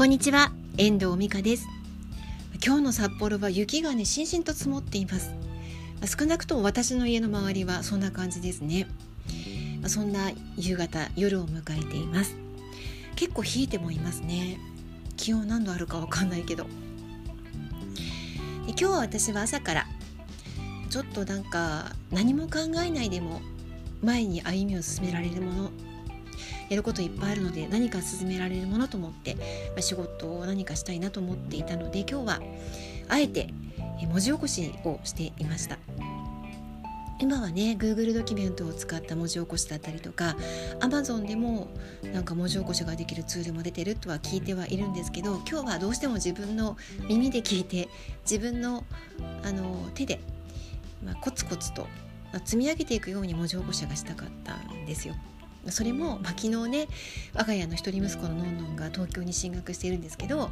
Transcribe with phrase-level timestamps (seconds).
[0.00, 1.68] こんにちは遠藤美香です。
[2.64, 5.34] 今日の札幌は雪がねしんしんと積もっています。
[6.18, 8.86] 少なくとも私の家の周りはそんな感じですね。
[9.86, 12.34] そんな夕方夜を迎えています。
[13.14, 14.58] 結構冷えてもいますね。
[15.18, 16.64] 気温何度あるかわかんないけど。
[18.68, 19.86] 今日は私は朝から
[20.88, 23.42] ちょっとなんか何も考えないでも
[24.02, 25.70] 前に歩みを進められるもの
[26.70, 29.40] やることいっぱいあるので何か進められるものと思って、ま
[29.78, 32.40] あ、仕事を何かしたいなと思っていたので今日は
[33.08, 33.48] あえて
[34.08, 35.78] 文字起こしをしていました
[37.18, 40.36] 今はね Google ドキュメントを使った文字起こしだったりとか
[40.78, 41.68] Amazon でも
[42.14, 47.88] なんか文字起こしができるツールも出てるとは聞いてはいるんですけど今日はどうしても自分の耳で聞いて
[48.22, 48.84] 自分の
[49.42, 50.20] あの手で、
[51.04, 51.86] まあ、コツコツと
[52.32, 55.14] ま積み上げていくように文字起こしがしたかったんですよ。
[55.68, 56.88] それも、まあ、昨日ね
[57.34, 60.50] 我が家の一人息子ののんのんが東京に進学しているんですけど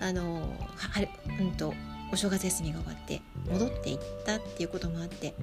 [0.00, 0.42] あの
[0.76, 1.06] は
[1.40, 1.74] うんと
[2.12, 5.34] お正月休みが終わって戻っていったっていうこともあって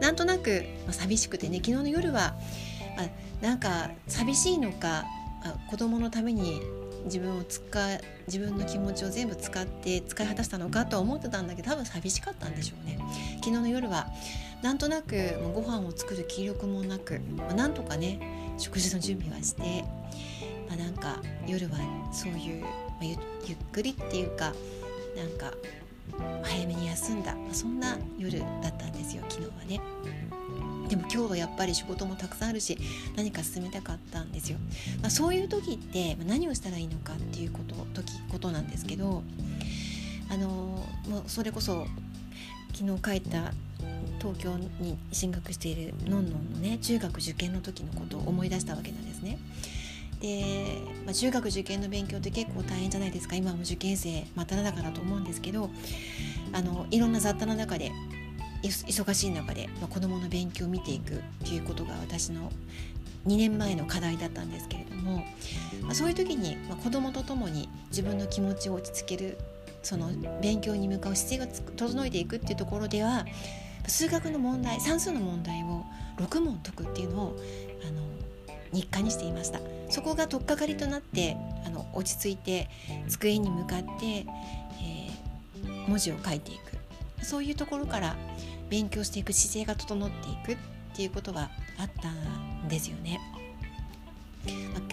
[0.00, 2.34] なんとなく、まあ、寂しくてね昨日の夜は
[2.98, 5.04] あなんか寂しいのか
[5.44, 6.62] あ子供のために
[7.04, 7.62] 自分を使
[8.26, 12.98] 自分の気持ちを全部使って使い果たしたのかと思ってたんだけど多分寂しかったんでしょうね。
[13.36, 14.08] 昨日の夜は
[14.62, 19.84] なんとなくご飯を作る気力もなく、まあ、なんとかね食事の準備はして、
[20.68, 21.78] まあ、なんか夜は
[22.12, 22.68] そういう、ま
[23.02, 23.18] あ、ゆっ
[23.72, 24.52] くりっていうか
[25.16, 25.52] なんか
[26.42, 29.80] 早めに休んだ、まあ、そんな夜だったんですよ昨日はね。
[30.88, 32.78] でも今日はやっぱり仕事もたくさんあるし
[33.16, 34.58] 何か進めたかったんですよ。
[35.00, 39.22] まあ、そういう時って何をしたらいいのかっていうこと時ことなんですけど
[40.30, 40.48] あの
[41.08, 41.86] もうそれこそ
[42.72, 43.52] 昨日書いた
[44.18, 49.38] 東京に進学しているのんのんのね中学受験の時のことを思い出したわけなんですね。
[50.20, 55.70] で、まあ、中学受験の勉強って結構大変じゃないですか今も受験生真っ只中だと思うんですけど
[56.52, 57.92] あのいろんな雑多な中で
[58.62, 62.50] 忙しい中で、まあ、子どもの勉強を見ていくっていうことが私の
[63.26, 65.24] 2年前の課題だったんですけれども、
[65.82, 69.38] まあ、そういう時に、まあ、子どもと共に自分の気持ちを落ち着ける
[69.82, 73.24] その勉強に向かう姿勢が整えていくっていうところでは
[73.88, 75.84] 数学の問題算数の問題を
[76.18, 77.36] 6問解くっていうのを
[77.86, 78.02] あの
[78.72, 82.68] 日課にしていましたそこが取っかかりとなってあの落ち着いて
[83.08, 88.16] 机に向かって、えー、文字を書いていくそういうところから
[88.68, 93.20] 勉強していく姿勢が整っていくっていうことはあったんですよね。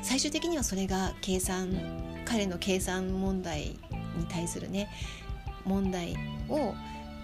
[0.01, 1.69] 最終的にはそれが計算
[2.25, 3.79] 彼の計算問題
[4.17, 4.89] に対するね
[5.65, 6.15] 問題
[6.49, 6.73] をこ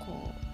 [0.09, 0.48] う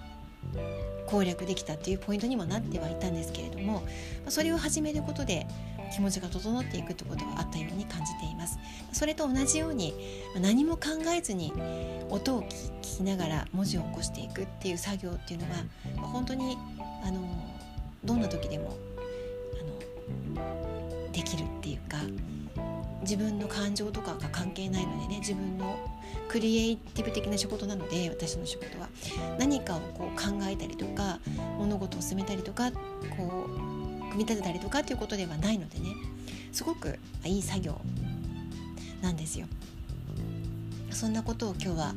[1.07, 3.83] 攻略できたっていうポイントにもなってはいたんですけれども
[4.27, 5.45] それを始めることで
[5.93, 8.57] 気持ちが整っていくってことがあったように感じています。
[8.91, 9.93] それと同じように
[10.41, 10.81] 何も考
[11.15, 11.53] えずに
[12.09, 15.55] 音を聞きながら文字を起こしていくっていう作業っていうのは
[16.01, 16.57] 本当に
[17.03, 17.21] あの
[18.03, 18.75] どんな時でも
[20.35, 21.97] あのできるっていうか
[23.05, 25.77] 自分の感情とかが関係ないのでね自分の
[26.27, 28.89] クリエイティブ的な仕事なので私の仕事は。
[29.39, 31.19] 何かをこう考えたりとか
[31.57, 32.77] 物事を進めたりとかこ
[33.47, 35.95] う組み立てたりとかっていうことではないのでね。
[36.51, 37.79] すごくいい作業
[39.01, 39.45] なんですよ。
[40.89, 41.95] そんなことを今日は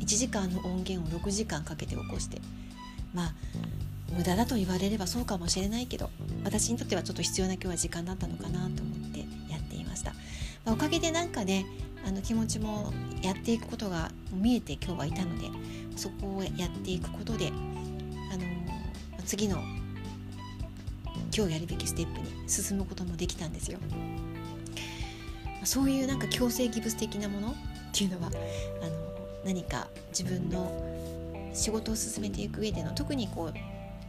[0.00, 2.40] 1時間の音源を6時間かけて起こして
[3.14, 3.34] まあ
[4.16, 6.10] 無駄だと言われればそうかもしれないけど
[6.44, 9.05] 私にとってはちょっと必要な今日は時間だったのかなと思って。
[10.66, 11.64] おかげでなんかね
[12.06, 15.48] あの気持ちもやっていくことが見えて今日はいたので
[15.96, 17.52] そこをやっていくことで
[18.32, 18.44] あの
[19.24, 19.58] 次の
[21.36, 23.78] 今日やるべきステップに進むこともできたんですよ。
[25.64, 27.54] そういうなんか強制ギブス的なものっ
[27.92, 28.90] ていうのはあの
[29.44, 30.70] 何か自分の
[31.52, 33.54] 仕事を進めていく上での特にこう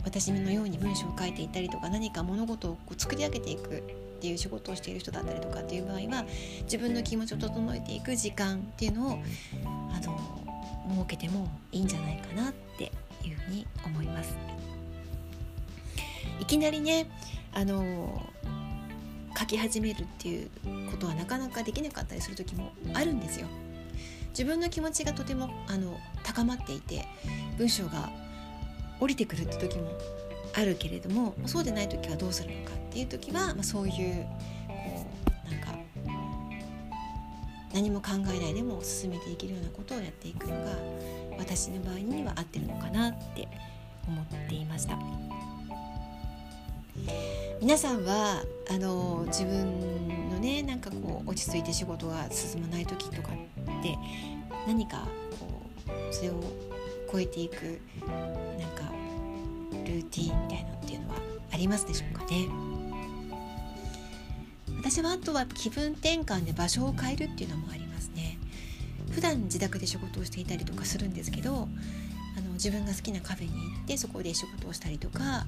[0.04, 3.84] 私のように文章を書いていたりとか何か物事をこう作り上げていく
[4.18, 6.26] っていう仕事をしている人だったりとかっていう場合は
[6.64, 9.20] 自分の気持ちを整えていく時間っていうのを
[9.64, 10.44] あの
[10.90, 12.92] 設けてもいいんじゃないかなって
[13.24, 14.36] いうふうに思います。
[16.40, 17.10] いきなりね
[17.54, 18.24] あの
[19.38, 20.50] 書き始めるっていう
[20.90, 23.48] ことはなかなかできなかったりする時もあるんですよ。
[24.30, 27.06] 自分の気持ちがとてもあの高まっていて
[27.58, 28.10] 文章が
[29.00, 29.92] 降りてくるって時も
[30.54, 34.26] あるけれどもそうでない時はどうするのかっていう時は、まあ、そういう
[34.68, 35.06] こ
[35.48, 35.76] うなんか
[37.74, 40.72] 何も考えないでも進めていけるようなことをやっていくのが
[41.38, 43.48] 私の場合には合ってるのかなって
[44.08, 44.98] 思っていました。
[47.62, 53.98] 皆さんはあの自分のねなんかこう落ち着いて仕事が進まない時とかって
[54.68, 55.08] 何か
[55.40, 56.34] こうそれを
[57.12, 58.97] 超えていくなんか
[59.72, 61.16] ルーティンみたいなっていうのは
[61.52, 62.48] ありますでしょうかね。
[64.80, 68.38] 私はあとは気分転換で場所を変えるっていうのもありますね。
[69.12, 75.46] 普段自宅で仕事をしていたりとかするんですけどあの自分が好きなカフェに行ってそこで仕事をしたりとか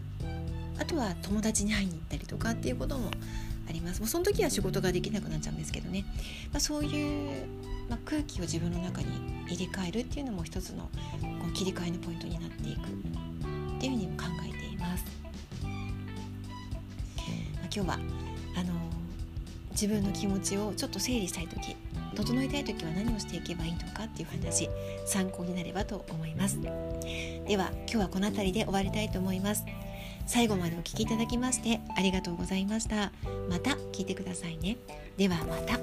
[0.79, 3.11] あとは友達に会いに行ったりとかっていうことも
[3.69, 3.99] あります。
[3.99, 6.03] もうその時は仕事ができなくなっちゃうんですけどね、
[6.51, 7.45] まあ、そういう、
[7.89, 9.07] まあ、空気を自分の中に
[9.47, 10.89] 入れ替えるっていうのも一つのこ
[11.49, 12.79] う切り替えのポイントになっていく
[13.79, 15.05] っていうふうにも考えています。
[15.63, 15.69] まあ、
[17.63, 17.93] 今日は
[18.57, 18.73] あの
[19.71, 21.77] 自分の気持ちをちょっと整理したい時
[22.13, 24.69] 整えたい時は何をしていけばいいのかっていう話
[25.05, 26.59] 参考になればと思います。
[26.61, 29.63] では今日はこの辺りで終わりたいと思います。
[30.25, 33.13] 最後までお聴きいただきましてありがとうございました。
[33.49, 34.75] また聞いてくださいね。
[35.15, 35.79] ではまた